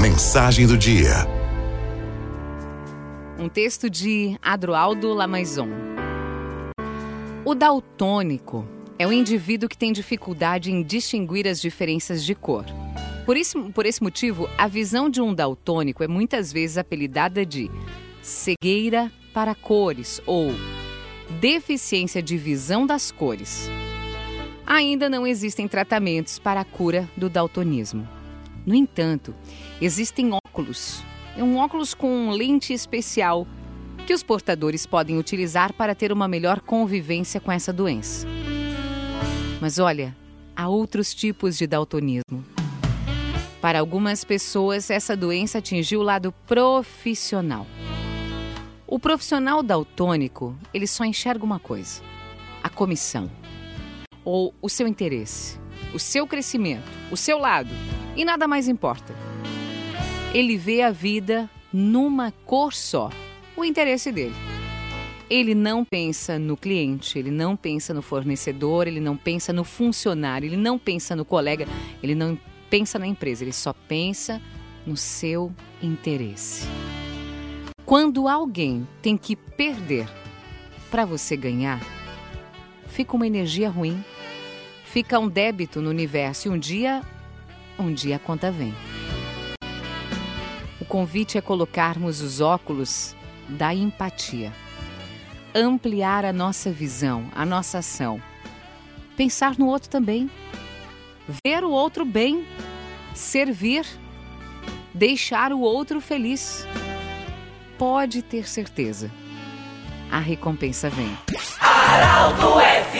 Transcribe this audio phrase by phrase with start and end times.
[0.00, 1.26] Mensagem do dia.
[3.38, 5.68] Um texto de Adroaldo Lamaison.
[7.44, 8.66] O daltônico
[8.98, 12.64] é o indivíduo que tem dificuldade em distinguir as diferenças de cor.
[13.24, 17.70] Por, isso, por esse motivo, a visão de um daltônico é muitas vezes apelidada de
[18.20, 20.52] cegueira para cores ou
[21.40, 23.68] deficiência de visão das cores.
[24.66, 28.21] Ainda não existem tratamentos para a cura do daltonismo.
[28.64, 29.34] No entanto,
[29.80, 31.02] existem óculos,
[31.36, 33.46] um óculos com lente especial
[34.06, 38.26] que os portadores podem utilizar para ter uma melhor convivência com essa doença.
[39.60, 40.16] Mas olha,
[40.56, 42.44] há outros tipos de daltonismo.
[43.60, 47.66] Para algumas pessoas, essa doença atingiu o lado profissional.
[48.86, 52.02] O profissional daltônico, ele só enxerga uma coisa:
[52.62, 53.30] a comissão,
[54.24, 55.58] ou o seu interesse,
[55.94, 57.70] o seu crescimento, o seu lado,
[58.16, 59.14] e nada mais importa.
[60.34, 63.10] Ele vê a vida numa cor só,
[63.56, 64.34] o interesse dele.
[65.30, 70.46] Ele não pensa no cliente, ele não pensa no fornecedor, ele não pensa no funcionário,
[70.46, 71.66] ele não pensa no colega,
[72.02, 72.38] ele não
[72.68, 74.40] pensa na empresa, ele só pensa
[74.86, 76.66] no seu interesse.
[77.84, 80.06] Quando alguém tem que perder
[80.90, 81.80] para você ganhar,
[82.88, 84.04] fica uma energia ruim,
[84.84, 87.02] fica um débito no universo e um dia,
[87.78, 88.74] um dia a conta vem.
[90.80, 93.14] O convite é colocarmos os óculos
[93.48, 94.52] da empatia,
[95.54, 98.20] ampliar a nossa visão, a nossa ação,
[99.16, 100.30] pensar no outro também,
[101.44, 102.46] ver o outro bem,
[103.14, 103.86] servir,
[104.92, 106.66] deixar o outro feliz.
[107.78, 109.10] Pode ter certeza.
[110.10, 111.16] A recompensa vem.
[111.60, 112.91] Araldo FMI